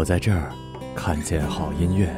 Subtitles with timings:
[0.00, 0.50] 我在这儿
[0.96, 2.08] 看见好音乐。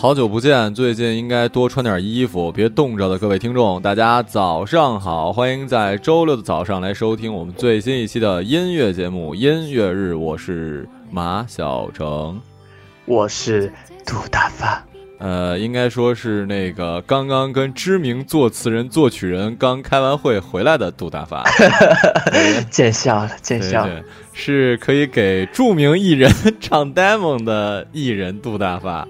[0.00, 3.18] 好久不见，最近应该多穿点衣服，别冻着了。
[3.18, 12.40] 各位听众，大家早上好，欢迎在周六的早上来收听我们最新一期的音乐节目《音乐日》，我是马小成。
[13.04, 13.70] 我是
[14.06, 14.82] 杜大发，
[15.18, 21.44] 呃，应该说是那个刚刚跟知名作词人、作曲人刚开完会回来的杜大发，
[22.72, 24.00] 见笑了，见笑了。
[24.00, 24.02] 對，
[24.32, 29.06] 是可以给著名艺人唱 demo 的艺人杜大發。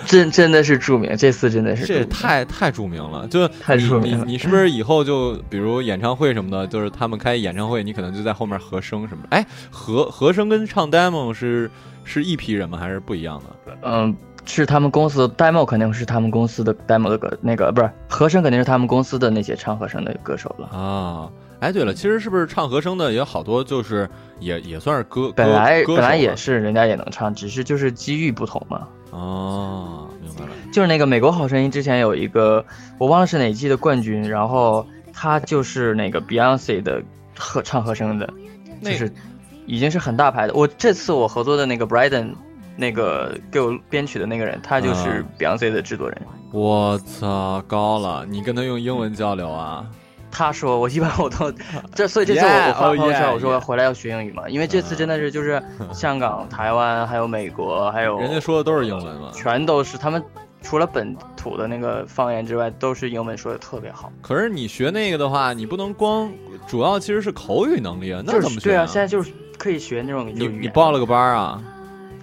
[0.06, 9.28] 真真的是著名，这次真的是这也太太著名了，就太著名了你你是不是以后就比如演唱会什么的，就是他们开演唱会，你可能就在后面和声什么的。
[9.30, 11.70] 哎，和和声跟唱 demo 是
[12.04, 12.78] 是一批人吗？
[12.78, 13.78] 还是不一样的？
[13.82, 20.68] 嗯，是他们公司的 demo 肯定是他们公司的 demo 的歌，那个不是和声肯定是他们公司的那些唱和声的歌手了。
[20.68, 24.08] 啊，哎，对了，其实是不是唱和声的也有好多，就是
[24.38, 28.88] 也也算是歌本来本来也是人家也能唱，只是就是机遇不同嘛。
[29.10, 30.50] 哦，明白了。
[30.72, 32.64] 就是那个美国好声音之前有一个
[32.98, 37.02] 我忘了是哪季的冠军，然后他就是那个 Beyonce 的
[37.36, 38.32] 合唱和声的，
[38.80, 39.12] 那就是
[39.66, 40.54] 已经是很大牌的。
[40.54, 42.34] 我这次我合作的那个 Bryden，
[42.76, 46.20] 那个给我编曲的那个人，他就是啊 Beyonce 的制作人。
[46.52, 48.24] 我操，高了！
[48.26, 49.86] 你跟他用英文交流啊？
[50.30, 51.52] 他说我一般我都
[51.94, 55.62] 这，所以这次我我發 oh 朋友圈我說 yeah 我回来要学英语嘛，因为这次真的是就是
[55.92, 59.30] 香港、 台湾还有美国，还有人家说的都是英文嘛。
[59.34, 60.22] 全都是他们
[60.62, 64.12] 除了本土的那个方言之外，都是英文说的特别好。
[64.20, 66.30] 可是你学那个的话，你不能光，
[66.66, 68.22] 主要其实是口语能力啊。
[68.24, 71.62] 那怎麼學就是對啊，现在就是可以学那种你你报了个班啊？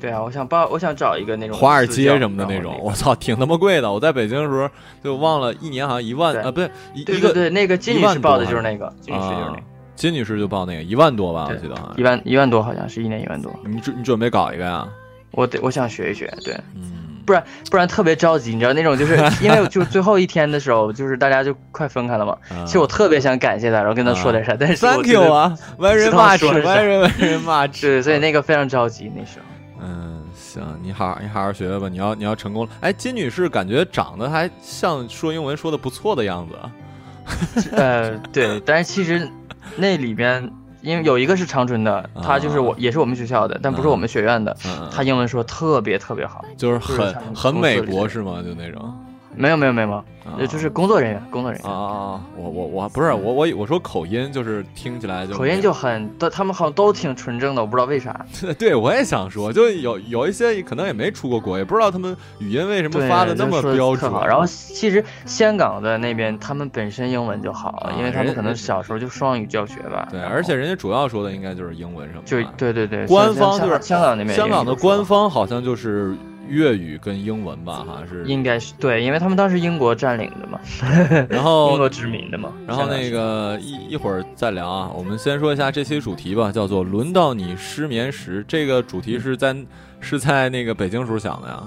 [0.05, 3.91] 對啊，我想报，我想找一个那种华尔街什么的那種，然後我操，挺他妈贵的。
[3.91, 4.69] 我在北京的时候
[5.03, 9.57] 就忘了，一年好像一万啊，不对，一對一個對對，那个金女士一萬多報的就是那个，金女士就是那个，
[9.95, 12.03] 金女士就报那个一万多吧，我记得好像一。
[12.03, 13.51] 万一万多，好像是一年一万多。
[13.65, 14.87] 你准你准备搞一个呀？
[15.31, 16.93] 我得我想学一学，对，嗯，
[17.25, 22.37] 不然不然特别着急，你知道那种就是 因为就最后一天的时候，就是大家就快分开了嘛。
[22.49, 27.87] 啊其实我特别想感谢他，然后跟他说点啥，但是 Thank you 得，啊，文人知道罵齿，說啥文人文人骂齿。
[27.87, 29.45] 對，所以那个非常着急那时候。
[29.87, 32.71] 嗯，行，你好好你好好学学吧，你要你要成功了。
[32.81, 37.69] 哎，金女士感觉长得还像说英文说的不错的样子。
[37.71, 39.29] 呃，对，但是其实
[39.77, 40.51] 那里边
[40.81, 46.43] 因为有一个是长春的，他就是我也是我们学校的，但不是我们学院的，嗯，他英文说特别特别好。
[46.57, 48.41] 就是就是很很美公司里的國是吗？
[48.43, 49.04] 就那種。
[49.37, 50.05] 沒有没有没有，啊
[50.49, 52.21] 就是工作人员，工作人啊員，啊啊！
[52.37, 58.25] 我我我不是我我我说口音就是听起来就口音就很，都他们好像都挺纯正的，我不知道为啥。
[58.57, 63.99] 对，我也想说，就有有一些可能也没出过国，也不知道他们语音为什么发，的那麼就說得標準。
[63.99, 64.25] 特好。
[64.25, 70.07] 然后其实香港的那边，他们本身英文就好啊，因为他们可能小时候就双语教学吧。
[70.11, 72.25] 对，而且人家主要说的应该就是英文什么的。
[72.25, 76.15] 就对对对，官方就是香港那边香港的官方好像就是
[76.49, 78.23] 粵語跟英文吧，好像是。
[78.25, 80.59] 应该是对，因为他们当时英国占领的嘛，
[81.29, 82.51] 然后英国殖民的嘛。
[82.67, 88.43] 然后那个一一会儿再聊啊，我们先说一下这期主题吧，叫做“轮到你失眠时”。
[88.47, 89.55] 这个主题是在
[89.99, 91.63] 是在那个北京时候想的呀。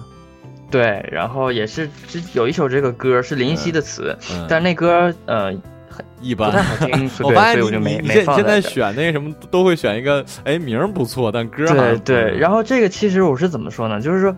[0.70, 5.52] 对，然后也是之有一首这个歌是林夕的词，嗯，但是那歌呃
[6.20, 6.50] 一般。
[6.50, 7.10] 不太好聽，
[7.64, 8.68] 我就没你現現在沒放在這。
[8.68, 13.98] 選那个什么都会选一个，哎，名兒不错，但歌好像不對對，是然后这个其实我是怎么说呢？
[13.98, 14.36] 就是說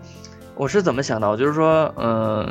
[0.61, 2.47] 我是怎么想到，就是说嗯。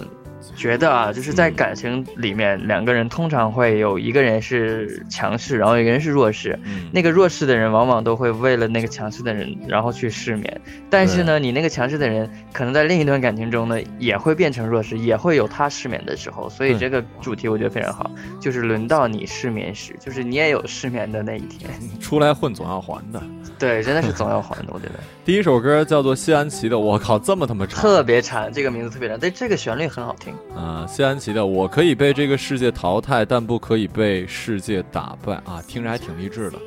[0.57, 6.59] 觉得啊，就是在感情里面，两个人通常会有一个人是强势，然后一个人是弱势。
[6.65, 10.61] 嗯，那个弱势的人往往都会为了那个强势的人，然后去失眠。
[10.89, 16.49] 但是呢，你那个强势的人，可能在另一段感情中呢，也会变成弱势，也会有他失眠的时候。
[16.49, 18.11] 所以这个主题我觉得非常好，
[18.41, 21.71] 就是轮到你失眠时，就是你也有失眠的那一天。
[22.01, 23.23] 出来混总要还的。
[23.59, 24.95] 对，真的是总要还的，我觉得。
[25.25, 30.30] 第一首歌叫做谢安琪的，我靠，这么他妈长，特别长，这个名字特别长，但这个旋律很好听。
[30.55, 36.59] 啊，谢安琪的，我可以被这个世界淘汰，但不可以被世界打败啊，听着还挺励志的，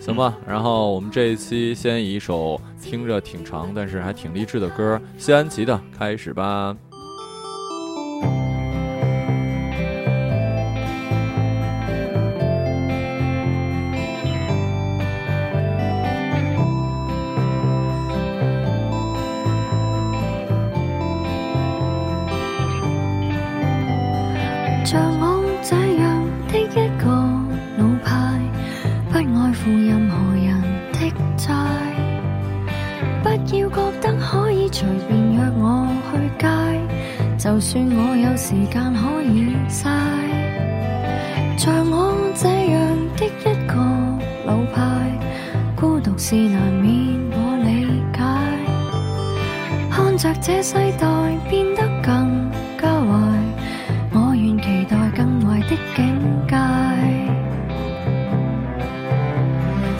[0.00, 0.36] 行吧？
[0.46, 6.76] 然后我们这一期先以一首听着挺长，但是还挺励志的歌，谢安琪的开始吧。
[46.30, 46.92] 是難免
[47.32, 48.20] 我理解。
[49.90, 51.08] 看着這世代
[51.48, 53.10] 變得更加壞。
[54.12, 56.04] 我願期待更壞的境
[56.46, 56.54] 界。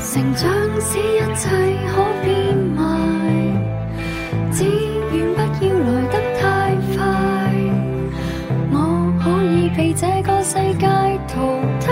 [0.04, 0.44] 成長
[0.78, 1.48] 使一切
[1.88, 2.28] 可變
[2.76, 2.78] 賣，
[4.52, 4.64] 只
[5.16, 7.00] 願不要來得太快。
[8.70, 8.76] 我
[9.24, 10.84] 可以被這個世界
[11.26, 11.40] 淘
[11.80, 11.88] 汰，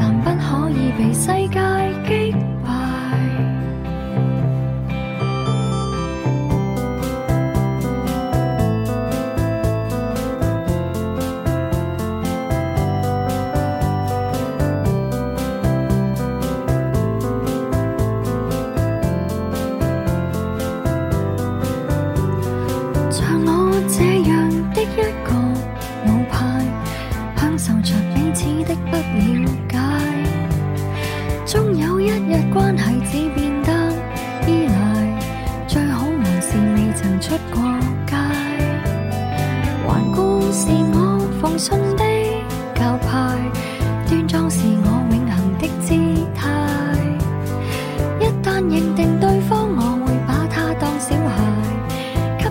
[0.18, 1.60] 不可以被世界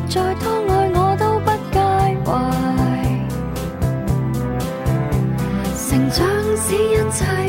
[0.10, 1.80] 再多爱我都不介
[2.26, 2.28] 怀。
[5.78, 6.26] 成长
[6.58, 7.49] 使一切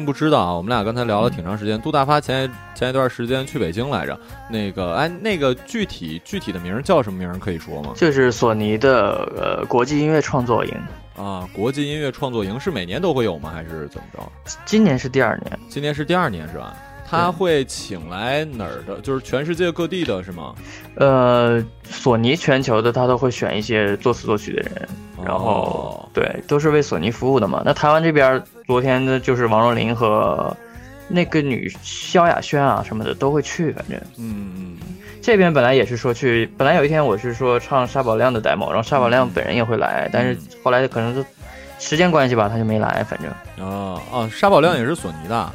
[0.00, 1.78] 并不知道啊，我们俩刚才聊了挺长时间。
[1.82, 7.92] 杜大发前前一段时间去北京来着，那个哎，那个具体具体的名儿叫什么名儿可以说吗？
[7.94, 10.74] 就是索尼的呃国际音乐创作营，
[11.18, 13.50] 啊，国际音乐创作营是每年都会有吗？
[13.54, 14.32] 还是怎么着？
[14.64, 15.58] 今年是第二年。
[15.68, 16.74] 今年是第二年是吧？
[17.10, 19.00] 他会请来哪儿的？
[19.00, 20.54] 就是全世界各地的是吗？
[20.94, 24.88] 呃，索尼全球的他都会选一些作词作曲的人，
[25.24, 27.62] 然后、哦对，都是为索尼服务的嘛。
[27.64, 30.56] 那台湾这边昨天的，就是王若琳和
[31.08, 33.98] 那个女萧亚轩啊什么的都会去，反正。
[34.16, 34.76] 嗯嗯
[35.20, 41.24] 这边本来也是说去，本来有一天我是说唱沙宝亮的 demo，然后沙宝亮本人也会来，但是后来可能是
[41.78, 43.68] 时间关系吧，他就没来，反正。
[43.68, 45.52] 啊啊，沙宝亮也是索尼的，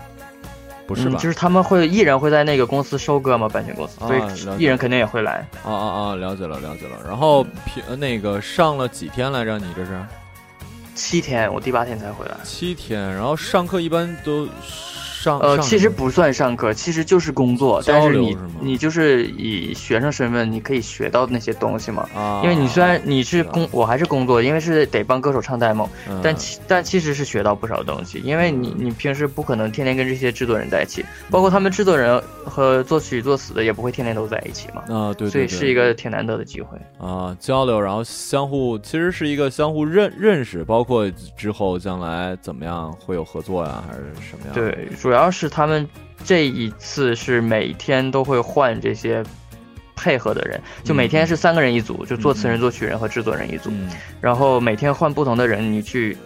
[0.88, 1.18] 不是吧？
[1.18, 5.48] 嗯就是他们会艺人会在那个公司收割嘛，版权公司，所以艺人肯定也会来。
[5.64, 6.98] 啊啊啊，了解了了解了。
[7.06, 9.58] 然后平呃那个上了几天来着？
[9.58, 10.00] 你这是
[10.94, 12.36] 七天，我第八天才回来。
[12.44, 14.48] 七天，然后上课一般都
[15.26, 22.08] 上呃，其实不算上课，其实就是工作，但是你你就是以学生身份，你可以学到那些东西嘛。
[22.16, 36.78] 啊，因为你虽然你是啊工，我还是工作，因为是得帮歌手唱 demo，嗯但其但其实是学到不少东西，因为你你平时不可能天天跟这些制作人在一起，包括他们制作人和作曲作词的也不会天天都在一起嘛，啊，对所以是一个挺难得的机会。
[37.00, 45.88] 啊交流，然后相互其实是一个相互认认识，包括之后将来怎么样会有合作呀，还是什么样？，对，主要是他们
[46.24, 49.24] 这一次是每天都会换这些
[49.96, 56.18] 配合的人，就每天是三个人一组，就作词人、作曲人和制作人一组，嗯，然后每天换不同的人，你去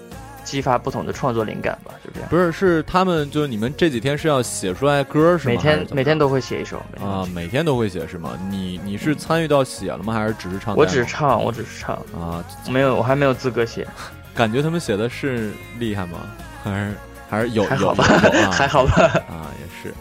[0.43, 2.29] 激发不同的创作灵感吧，就这样。
[2.29, 5.53] 不是是他们就是你们这几天是要写出来歌是吗？
[5.53, 8.31] 每天每天都会写一首，啊，每天都会写是吗？
[8.50, 10.13] 你你是参与到写了吗？
[10.13, 13.88] 还是只是唱我只是唱，我只是唱，啊，没有，我还没有资格写，
[14.34, 16.19] 感觉他们写的是厉害吗？
[16.63, 16.93] 还是
[17.29, 18.03] 还是有有还好吧
[18.43, 19.03] 啊还好吧。
[19.29, 19.93] 啊，也是。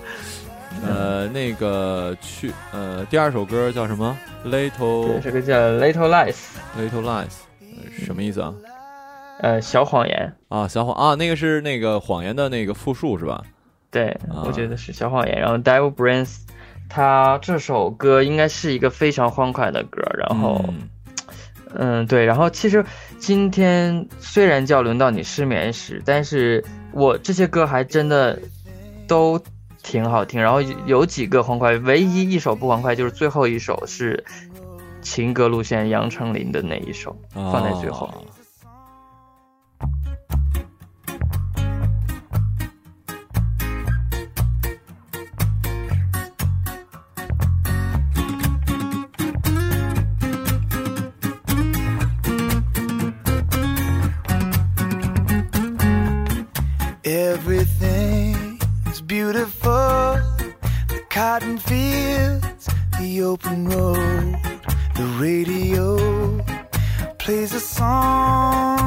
[0.86, 4.16] 呃，那个去呃，第二首歌叫什么
[4.46, 8.54] ？Little 对，这个叫 Little Lies，Little Lies，呃什么意思啊？
[9.40, 10.32] 呃，小谎言。
[10.48, 13.42] 啊，小谎啊，那个是那个谎言的那个复数是吧？
[13.90, 15.40] 对，啊我觉得是小谎言。
[15.40, 16.36] 然后 Devil Brains，
[16.88, 20.00] 他这首歌应该是一个非常欢快的歌。
[20.16, 20.88] 然后，嗯
[21.74, 22.24] 嗯对。
[22.24, 22.84] 然后其实
[23.18, 28.38] 今天虽然叫轮到你失眠时，但是我这些歌还真的
[29.06, 29.40] 都
[29.82, 30.40] 挺好听。
[30.40, 34.24] 然后有几个欢快，唯一一首不欢快就是最后一首是
[35.02, 38.12] 情歌路线杨丞琳的那一首，放在最后。
[59.32, 60.16] Beautiful.
[60.88, 62.66] The cotton fields,
[62.98, 64.38] the open road,
[64.96, 66.42] the radio
[67.18, 68.77] plays a song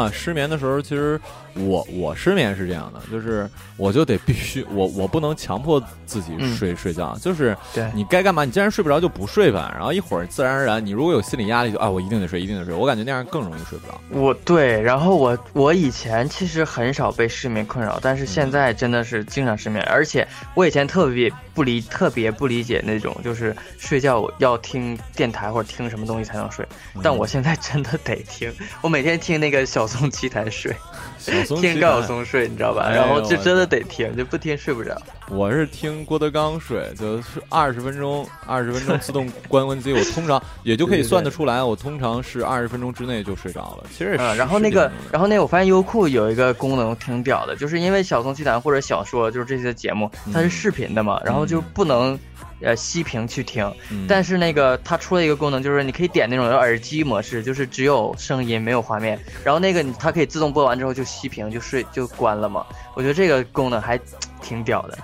[0.00, 1.20] 啊，失眠的时候，其实
[1.54, 14.00] 我我失眠是这样的，就是我就得必须我我不能强迫自己嗯睡、睡觉，就是对你该干嘛，你既然睡不着就不睡吧，然后一会儿自然而然，你如果有心理压力就啊我一定得睡，一定得睡，我感觉那样更容易睡不着。
[14.10, 26.64] 我对，然后我我以前其实很少被失眠困扰，但是嗯现在真的是经常失眠，而且我以前特别不理特别不理解那种就是睡觉要听电台或者听什么东西才能睡，
[26.94, 30.74] 嗯但我现在真的得听，我每天听那个小松奇谈睡，
[31.18, 32.84] 小松听奇谈高晓松睡，你知道吧？
[32.86, 34.96] 哎然后就真的得听，就不听睡不着。
[35.28, 39.92] 我是听郭德纲睡，就是二十分钟，二十分钟自动关关机。
[39.92, 43.84] 我通常 也就可以算得出来，我通常是二十分钟之内就睡着了。
[43.90, 52.18] 其实也嗯，然后那个然后那个，我发现优酷有一个功能挺屌的，就是因为小松奇谈或者小说，就是这些节目，它是嗯视频的嘛，然后就不能。
[52.60, 62.64] 呃，息屏去听，嗯但是那个它出了一个功能，就是你可以点那种耳机模式，就是只有声音没有画面，然后那个它可以自动播完之后就息屏就睡就关了嘛。
[62.94, 63.98] 我觉得这个功能还
[64.42, 64.98] 挺屌的。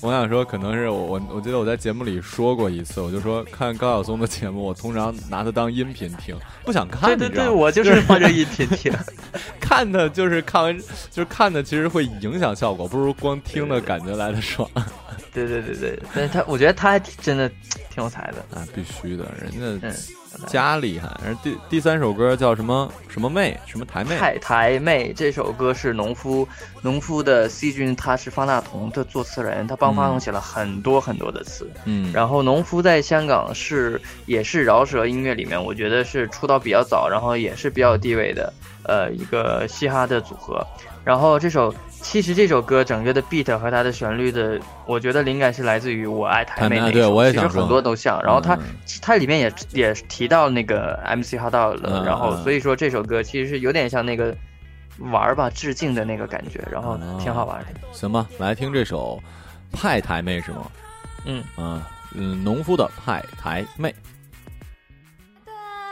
[0.00, 8.92] 我想说，可能是我我我记得我在节目里说过一次，我就说看高晓松的节目，我通常拿它当音频听，不想看，对对对，我就是放着音频听。
[9.60, 10.78] 看的就是看完
[11.10, 15.07] 就是看的，其实会影响效果，不如光听的感觉来的爽对对对
[15.46, 17.48] 对对对对， 但是他我觉得他还挺真的
[17.90, 18.58] 挺有才的。
[18.58, 18.66] 啊！
[18.74, 19.94] 必须的，人家嗯，
[20.46, 21.08] 家厉害。
[21.24, 26.46] 然后第第三首歌叫什么什么妹，什么台妹，台台妹这首歌是农夫
[26.82, 31.68] 农夫的 C 君，他是方大同的作词人，他帮方大同写了很多很多的词。
[31.84, 38.52] 嗯，然后农夫在香港是也是饶舌音乐里面，我觉得是出道比较早，然后也是比较有地位的，
[38.84, 40.64] 呃，一个嘻哈的组合。
[41.08, 48.22] 然后这首其实这首歌整个的 beat 和它的旋律的，我觉得灵感是来自于《我爱台妹》那首，我也想说其实很多都像。
[48.22, 48.60] 然后它嗯
[49.00, 54.36] 它里面也也提到那个 MC 哈道了，嗯然后嗯所以说这首歌其实是有点像那个
[54.98, 57.66] 玩儿吧致敬的那个感觉，然后哦挺好玩的。
[57.90, 59.18] 行吧，来听这首
[59.72, 60.70] 派台妹是吗？
[61.24, 61.82] 嗯，嗯
[62.16, 63.94] 嗯，农夫的派台妹。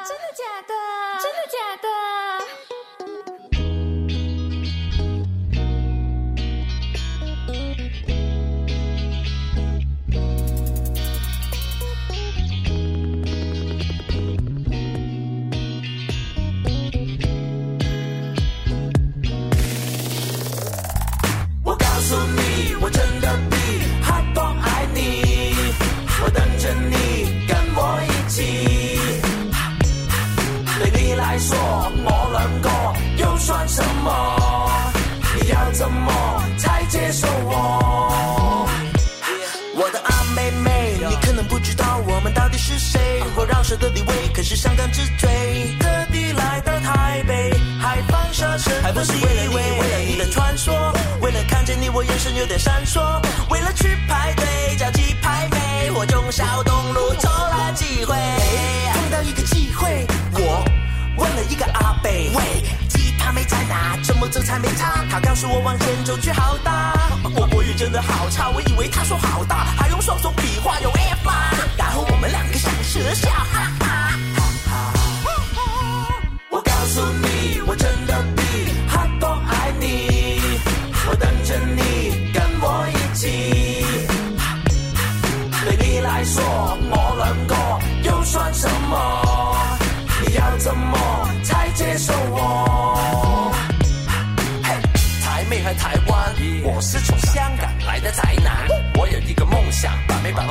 [0.04, 0.74] 真的假的？
[1.22, 2.75] 真的假的？
[43.76, 45.28] 的地位可是相当之最，
[45.78, 50.74] 特地来到台北，还放下身还不是，为了你的传说，
[51.20, 53.00] 为了看见你我眼神有点闪烁，
[53.50, 58.14] 为了去排队叫鸡排妹，我中小东路走了几回，
[58.92, 60.64] 碰到一个机会，我。
[61.18, 62.62] 问了一个阿北，喂，
[63.26, 63.96] 他没在哪？
[64.04, 65.04] 怎么这才没差？
[65.10, 66.92] 他告诉我往前走去好大。
[67.34, 71.50] 我国语真的好差，我以为他说好大，还用双手比划有 F 啊。
[71.76, 74.12] 然后我们两个像蛇笑，哈哈。
[76.50, 77.02] 我告诉，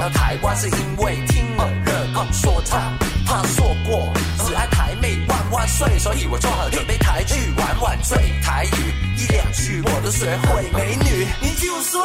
[0.10, 2.98] 台湾，是因为听了热狗说唱。
[3.28, 4.14] 他说过，
[4.46, 8.18] 只爱台妹万万岁，所以我做好准备台剧玩玩醉。
[8.44, 12.00] 台语一两句我都学会，美女你就睡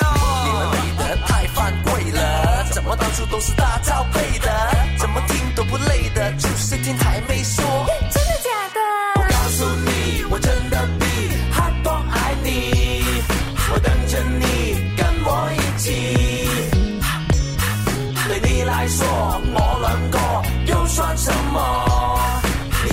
[0.00, 0.44] 哦。
[0.44, 4.87] 你们美的太犯贵了，怎么到处都是大招配的？
[21.28, 22.30] 什么？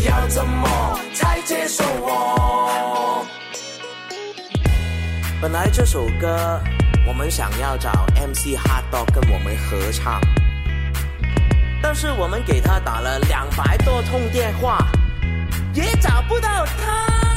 [0.06, 3.26] 要怎么才接受我？
[5.42, 6.60] 本来这首歌
[7.08, 10.20] 我们想要找 MC Hot Dog 跟我们合唱，
[11.82, 14.86] 但是我们给他打了两百多通电话，
[15.74, 17.35] 也找不到他。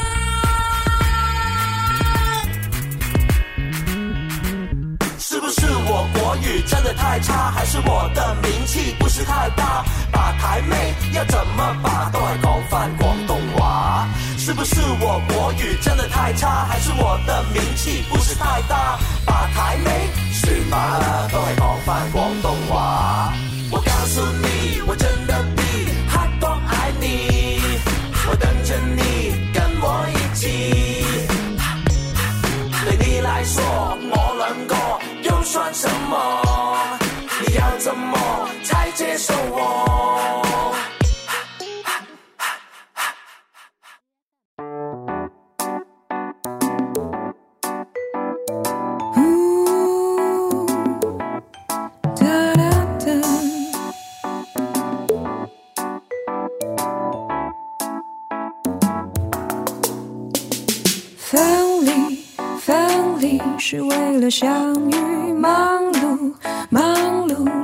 [5.29, 9.85] 是不是我国语真的太差，还是我的名气不是太大？
[10.11, 14.07] 把台妹要怎么把都爱讲翻广东话。
[14.39, 18.97] 是不是我国语真的太差，还是我的名气不是太大？
[19.23, 23.31] 把台美算罷啦，都爱讲翻广东话。
[23.69, 24.95] 我告诉你，我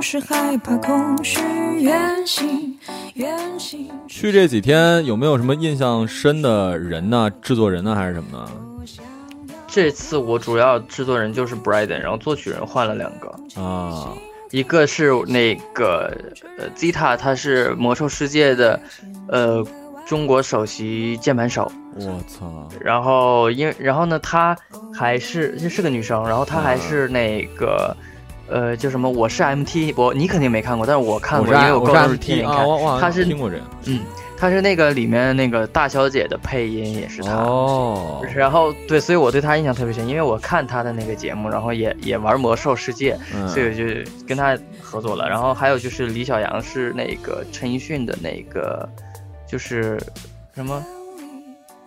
[0.08, 1.40] 是害怕空虚。
[1.80, 2.78] 远行，
[3.16, 3.90] 远行。
[4.08, 7.28] 去这几天有没有什么印象深的人呢？
[7.42, 8.48] 制作人呢，还是什么呢？
[9.66, 14.14] 这次我主要制作人就是 Bryden，然后作曲人换了两个，啊，
[14.52, 16.16] 一个是那个
[16.60, 18.80] 呃 Zeta，他是魔兽世界的
[19.28, 19.66] 呃
[20.06, 24.56] 中国首席键盘手，我操，然后因为然后呢，她
[24.94, 27.98] 还是是个女生，然后她还是那个。
[28.48, 29.10] 呃，叫什么？
[29.10, 32.68] 我是 MT，我你肯定没看过，但是我看过，因为我高中是天啊，看。
[32.68, 33.64] 我我好像她是听过这个。
[33.86, 34.02] 嗯，
[34.38, 37.32] 她是那个里面那个大小姐的配音也是他。
[37.32, 43.84] 哦，然后对，所以我对他印象特别深，因为我看他的那个节目，然后也也玩魔兽世界，嗯所以我就
[44.28, 45.28] 跟他合作了。
[45.28, 48.88] 然后还有就是李小阳是那个陈奕迅的那个，
[49.48, 50.00] 就是
[50.54, 50.84] 什么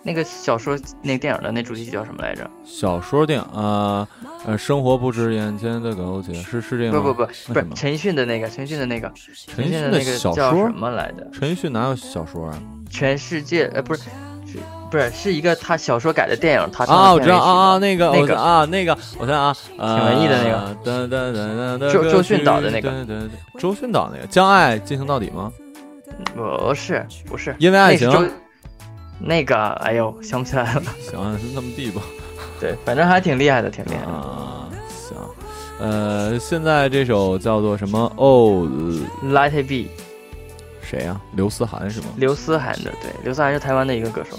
[0.02, 2.48] 那个小说那个电影的那主题曲叫什么来着？
[2.64, 4.08] 小说电影啊，
[4.46, 7.00] 呃，生活不止眼前的苟且，是是这个吗？
[7.00, 9.12] 不不不，不是陈奕迅的那个，陈奕迅的那个，
[9.46, 11.28] 陈奕迅的那个小说叫什么来着？
[11.32, 12.58] 陈奕迅哪有小说啊？
[12.90, 14.02] 全世界呃不是。
[14.50, 14.58] 是
[14.90, 25.52] 不是是一个他小说改的电影，他啊，我知道啊啊，那个那个啊，那个我看啊，呃挺文艺的那个噔噔噔噔周周迅导的那个对对对周迅导那个《将爱进行到底》吗？
[26.34, 28.10] 不是不是，因为爱情
[29.18, 30.82] 那个，哎呦，想不起来了。
[31.00, 32.02] 行，就那么地吧。
[32.60, 34.12] 对，反正还挺厉害的，挺厉害的。
[34.12, 35.16] 啊，行，
[35.78, 38.12] 呃，现在这首叫做什么？
[38.16, 38.68] 哦
[39.24, 39.88] ，Let It Be，
[40.82, 41.20] 谁呀？
[41.34, 42.06] 刘思涵是吗？
[42.16, 44.36] 刘思涵的，对，刘思涵是台湾的一个歌手，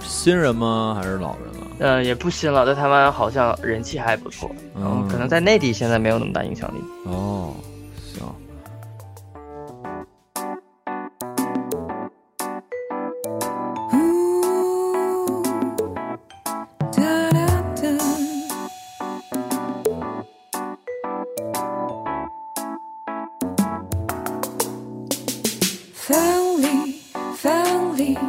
[0.00, 0.94] 新人吗？
[0.96, 1.66] 还是老人了？
[1.78, 6.78] 呃、也不新了，在台湾好像人气还不错，嗯嗯，可能在内地现在没有那么大影响力。
[7.06, 7.52] 哦，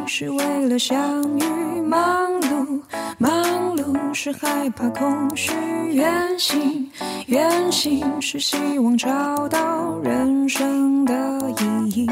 [0.06, 2.80] 是为了相遇；忙碌，
[3.18, 5.52] 忙碌是害怕空虚；
[5.92, 6.88] 远行，
[7.26, 11.14] 远行是希望找到人生的
[11.60, 12.06] 意义。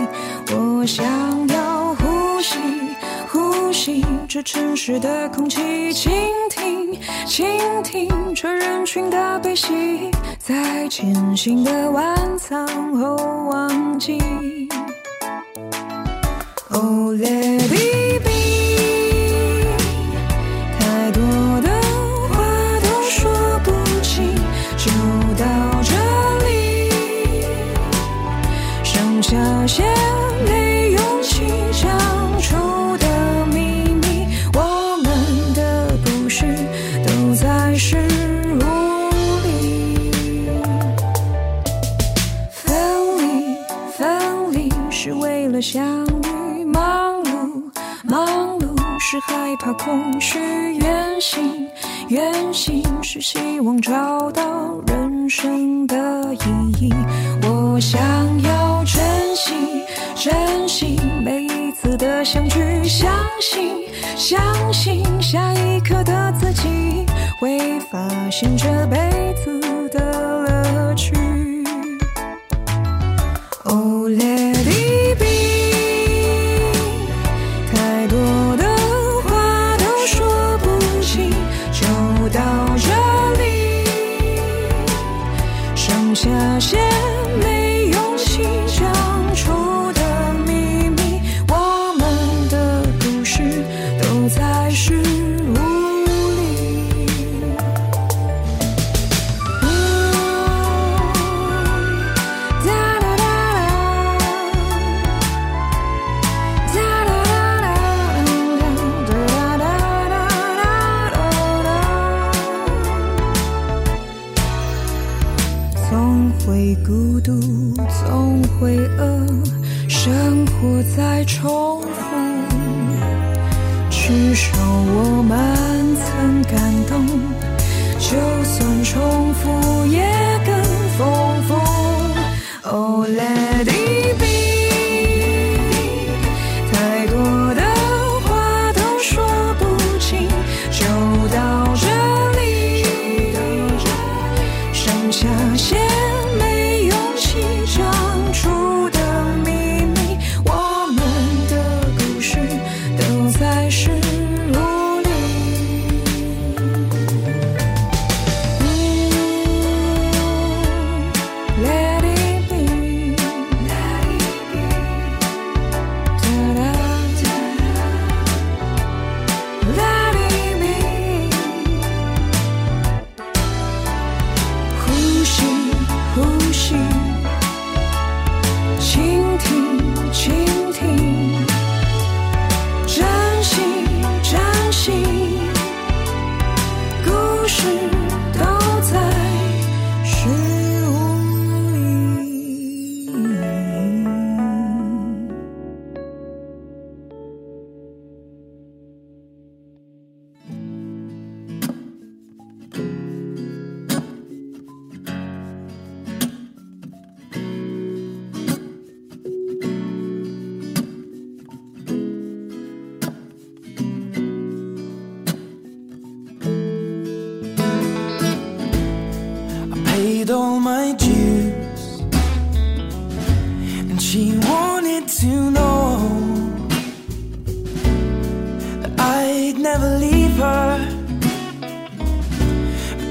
[0.50, 1.04] 我想
[1.48, 2.58] 要呼吸，
[3.28, 6.12] 呼吸这城市的空气，倾
[6.50, 7.46] 听，倾
[7.82, 12.66] 听这人群的悲喜，在艰辛的晚餐
[12.96, 13.16] 后
[13.50, 14.18] 忘记。
[16.74, 18.41] Oh, let it be。
[49.62, 50.40] 怕空虚；
[50.80, 51.68] 远行，
[52.08, 54.42] 远行是希望找到
[54.88, 56.92] 人生的意义。
[57.44, 58.00] 我想
[58.42, 59.00] 要珍
[59.36, 59.54] 惜，
[60.16, 63.08] 珍惜每一次的相聚，相
[63.40, 63.78] 信，
[64.16, 67.06] 相信下一刻的自己
[67.38, 70.31] 会发现这辈子的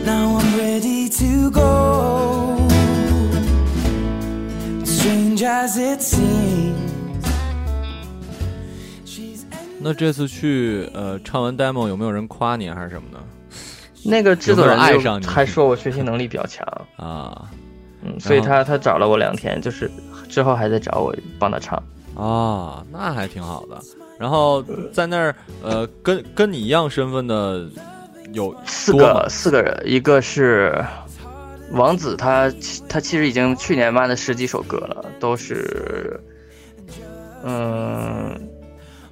[0.05, 2.57] now I'm ready to go.
[4.83, 6.75] Strange as it seems.
[9.83, 13.19] 那这次去呃唱完 demo 有没有人夸你还是什么的
[14.03, 16.65] 那个制作人爱上你还说我学习能力比较强，
[16.97, 17.49] 啊？
[18.03, 19.89] 嗯，所以他他找了我两天，就是
[20.29, 21.81] 之后还在找我帮他唱。
[22.15, 23.79] 啊，那还挺好的。
[24.19, 27.67] 然后在那儿呃跟跟你一样身份的
[28.33, 30.83] 有四个四个人，一个是
[31.71, 32.51] 王子他，
[32.87, 36.19] 他其实已经去年卖了十几首歌了，都是
[37.43, 38.49] 嗯，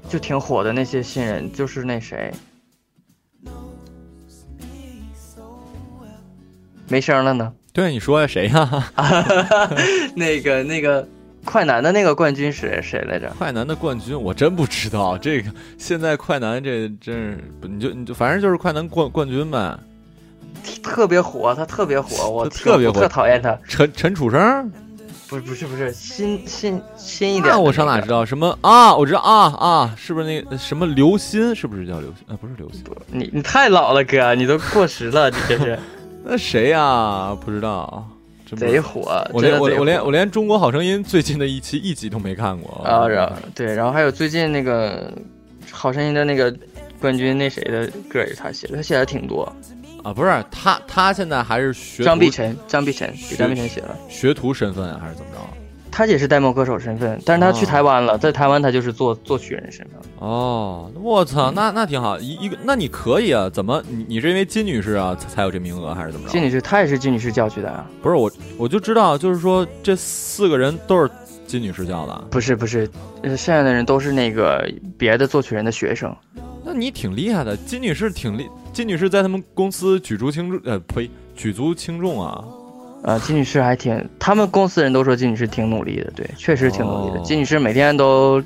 [0.08, 2.32] 就挺火的那些新人，就是那谁。
[6.88, 8.91] 没声了呢，对你说呀谁呀？
[10.15, 11.08] 那个那个
[11.45, 13.34] 快男的那个冠军是谁来着？
[13.38, 19.78] 快男的冠军我真不知道，这个现在快男这真是你就你就反正就是快男冠冠军呗。
[20.84, 23.58] 特别火，他特别火，我他特别火特讨厌他。
[23.67, 24.71] 陈陈楚生，
[25.30, 28.93] 不是不是不是新新新一点那我上哪知道什么啊？
[28.93, 31.56] 我知道啊啊，是不是那个什么刘鑫？
[31.56, 32.25] 是不是叫刘鑫？
[32.28, 35.80] 啊，不是刘鑫，你你太老了哥，你都过时了，你这是
[36.25, 37.36] 那谁呀？
[37.39, 38.06] 不知道
[38.55, 39.25] 贼火。
[39.33, 45.12] 我连我我连我连中国好声音最近的一期一集都没看过啊，然后对，然后还有最近那个
[45.71, 46.53] 好声音的那个
[46.99, 49.43] 冠军那谁的歌也是他写的，他写的挺多。
[50.03, 55.39] 啊，不是他他现在还是学徒张碧晨，张碧晨学给张碧晨写了，学徒身份啊，还是怎么着？
[55.91, 59.95] 他也是 demo 歌手身份，但是他去哦台湾了，在台湾他就是作作曲人身份。
[60.19, 63.49] 哦，我操，那那挺好，一一个那你可以啊？
[63.49, 66.32] 怎么你你是因为金女士啊才才有这名额，还是怎么着？
[66.32, 67.86] 金女士，她也是金女士叫去的啊？
[68.02, 71.10] 不是我我就知道，就是说这四个人都是
[71.47, 72.89] 金女士叫的，不是不是，
[73.23, 76.15] 呃，剩下的人都是那个别的作曲人的学生。
[76.63, 82.43] 那你挺厉害的，金女士挺厉，金女士在他们公司举足轻重，呃，呸，举足轻重啊。
[83.01, 87.19] 呃，金女士还挺，他们公司人都说金女士挺努力的，对，确实挺努力的。
[87.19, 88.43] 哦金女士每天都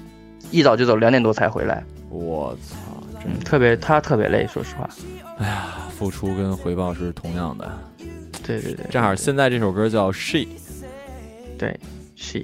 [0.52, 4.88] 一早就走，两点多才回来，我操，真嗯，特别她特别累，说实话。
[5.40, 5.66] 哎呀，
[5.98, 7.72] 付出跟回报是同样的。
[8.46, 10.40] 对对对，正好现在这首歌叫《She》，
[11.58, 11.80] 对
[12.16, 12.42] ，she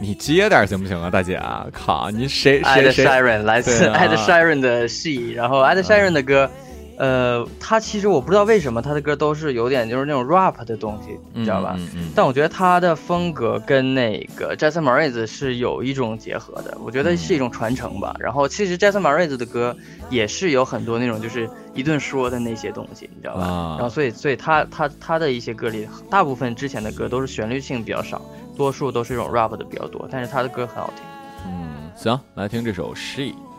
[0.00, 1.66] 你接点行不行啊，大姐啊？
[1.72, 6.50] 靠，你谁谁谁？Sheeran 来自对啊 Ed Sheeran 的 she，然后 Ed Sheeran 的歌，
[6.96, 11.74] 呃，他其实我不知道为什么他的歌都是有点就是那种 rap 的东西，你知道吧？
[11.78, 18.14] 嗯嗯但我觉得他的风格跟那个 Jason Mraz 是有一种结合的，我觉得是一种传承吧。
[18.20, 19.76] 然后其实 Jason Mraz 的歌
[20.10, 23.44] 也是有很多那种就是一顿说的那些东西，你知道吧？
[23.44, 28.22] 啊然后所以所以他他他的一些歌里，大部分之前的歌都是旋律性比较少，
[28.56, 31.04] 多数都是这种 rap 的比较多，但是他的歌很好听。
[31.46, 33.22] 嗯，行，来听这首《She》。「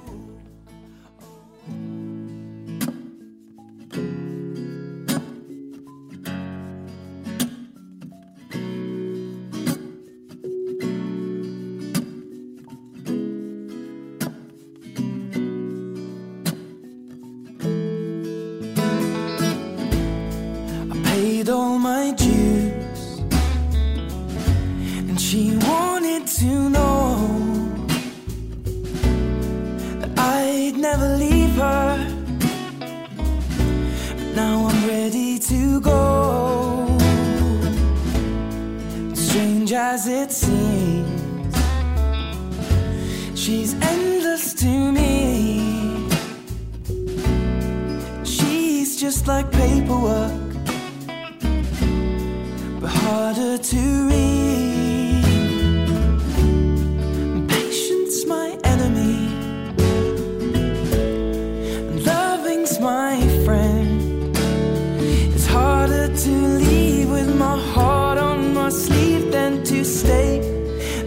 [69.31, 70.39] than to stay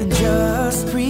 [0.00, 1.07] and just pretend.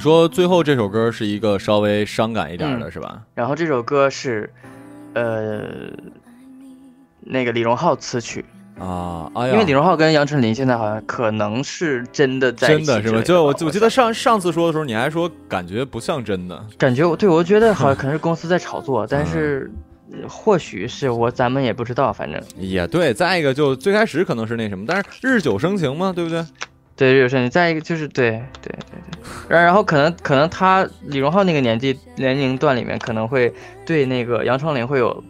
[0.00, 3.20] 你说最后这首歌是一个稍微伤感一点的，嗯是吧？
[3.34, 4.50] 然后这首歌是，
[5.12, 5.60] 呃，
[7.20, 8.42] 那个李荣浩词曲，
[8.78, 13.20] 啊，哎呀，因为李荣浩跟杨丞琳现在好像可能是真的在真的是吧？
[13.20, 16.64] 就我我记得上上次说的时候，你还说感觉不像真的。
[16.78, 19.70] 感觉我对我觉得好像 可能是公司在炒作，但是
[20.14, 26.42] 呃或许是我咱们也不知道，反正也对，再一个就最开始可能是那什么，但是日久生情嘛，对不对？
[26.96, 27.50] 对日久生情。
[27.50, 28.30] 再一个就是对
[28.62, 28.78] 对对
[29.09, 29.09] 对，
[29.50, 33.52] 然然后可能可能他李荣浩那个年纪年龄段里面可能会
[33.84, 35.24] 对那个杨丞琳会有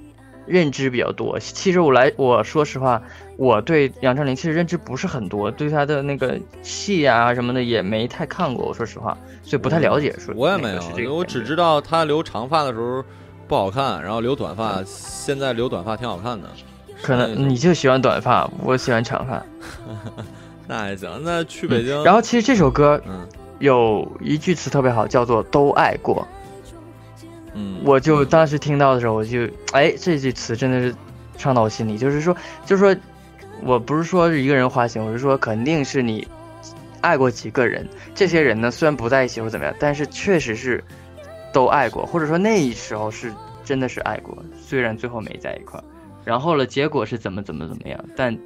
[0.46, 1.38] 认知比较多。
[1.38, 3.00] 其实我来，我说实话，
[3.38, 8.66] 我对杨丞琳其实认知不是很多，对他的那个戏啊什么的也没太看过。
[8.66, 10.14] 我说实话，所以不太了解。
[10.18, 13.02] 说我也没有，我只知道他留长发的时候
[13.48, 16.46] 不好看，然后留短发，现在留短发挺好看的。
[17.00, 19.42] 可能你就喜欢短发，我喜欢长发。
[20.68, 23.26] 那还行，那去北京，然后其实这首歌嗯
[23.60, 26.26] 有一句词特别好，叫做“都爱过”。
[27.54, 30.94] 嗯，我就当时听到的时候，我就哎，这句词真的是
[31.36, 31.96] 唱到我心里。
[31.96, 32.36] 就是说，
[32.66, 32.96] 就是说，
[33.62, 36.26] 我不是说是一个人花心，我是说肯定是你
[37.00, 40.82] 爱过几个人，这些人呢虽然不在一起或者怎么样，但是确实是
[41.52, 43.32] 都爱过，或者说那时候是
[43.64, 45.84] 真的是爱过，虽然最后没在一块儿，
[46.24, 48.36] 然后了结果是怎么怎么怎么样，但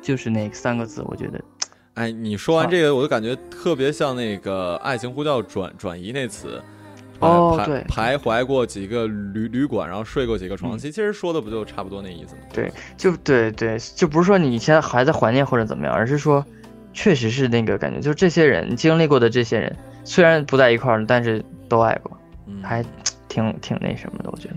[0.00, 1.38] 就是那三个字，我觉得
[1.98, 6.62] 哎，你说完这个，我就感觉特别像那个“爱情呼叫转转移”那词。
[7.20, 12.42] 徘哦对徘徊过几个旅旅馆，然后睡过几个床，其其实说的不就差不多那意思吗？
[12.52, 16.46] 对，就对对，就不是说你现在还在怀念或者怎么样，而是说，
[16.92, 22.84] 确实是那个感觉，就是这些人经历过的这些人，虽然不在一块儿，但是都爱过，嗯，还
[23.28, 24.56] 挺挺那什么的，我觉得。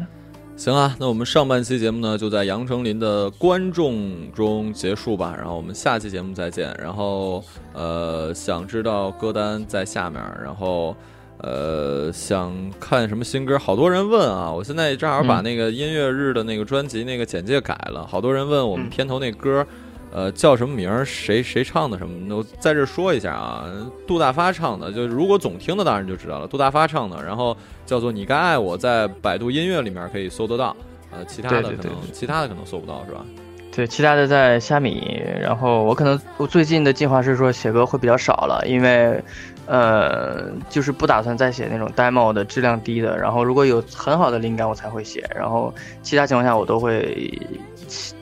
[0.63, 5.33] 行啊，那我们上半期节目呢，就在杨丞琳的观众中结束吧。
[5.35, 6.71] 然后我们下期节目再见。
[6.79, 7.43] 然后
[7.73, 10.95] 呃，想知道歌单在下面，然后
[11.39, 14.51] 呃，想看什么新歌，好多人问啊。
[14.51, 19.65] 我现在正好把嗯那个音乐日的那个专辑那个简介改了，好多人问我们嗯片头那歌。
[20.13, 21.05] 呃，叫什么名儿？
[21.05, 22.35] 谁谁唱的什么的？
[22.35, 23.65] 我在这儿说一下啊，
[24.05, 24.91] 杜大发唱的。
[24.91, 27.23] 就如果总听的，当然就知道了，杜大发唱的。
[27.23, 27.55] 然后
[27.85, 30.75] 叫做《你该爱我》，在百度音乐里面可以搜得到。
[31.11, 33.25] 呃，其他的可能对对对对其他的可能搜不到，是吧？
[33.73, 39.21] 对，其他的在虾米，然后我可能我最近的计划是说写歌会比较少了，因为，
[39.65, 47.39] 呃，就是不打算再写那种 demo 的质量低的，然后如果有很好的灵感我才会写，然后其他情况下我都会，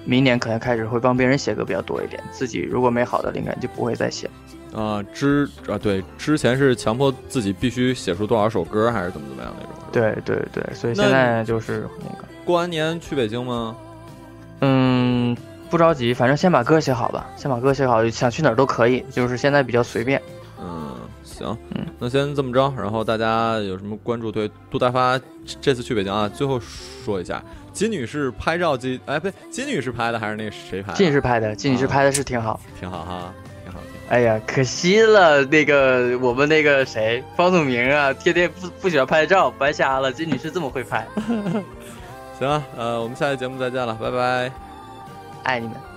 [0.06, 4.30] 明年可能开始会帮别人写歌比较多一点，自己如果没好的灵感就不会再写。
[4.74, 9.74] 啊、之啊对，之前是强迫自己必须写出多少首歌，还是怎么怎么样那种？
[9.92, 13.76] 对对对，所以现在就是那个，过完年去北京吗？
[14.62, 15.36] 嗯，
[15.70, 20.22] 不着急，反正先把歌写好吧，先把歌写好，想去哪儿都可以，就是现在比较随便。
[20.62, 22.72] 嗯，行，嗯那先这么着。
[22.78, 24.32] 然后大家有什么关注？
[24.32, 25.20] 对，杜大发
[25.60, 27.44] 这次去北京啊，最后说一下，
[27.74, 30.98] 金女士拍照机，哎，不对，金女士拍的还是那个谁拍的？
[30.98, 32.60] 金女士拍的，金女士啊拍的是挺好。
[32.80, 33.34] 挺好哈。
[34.10, 40.12] 哎呀，可惜了，那个我们那个谁，方祖明啊，天天不不喜欢拍照，白瞎了。
[40.12, 41.08] 金女士这么会拍，
[42.40, 44.52] 行啊，呃，我们下期节目再见了，拜拜。
[45.44, 45.89] 爱你们。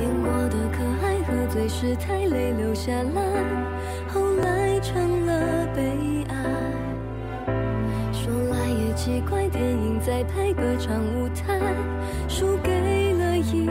[0.00, 3.22] 演过的可爱，喝醉时太累留下来，
[4.08, 6.34] 后来成了悲哀。
[8.12, 11.60] 说来也奇怪，电影在拍歌唱舞台，
[12.28, 13.66] 输给了一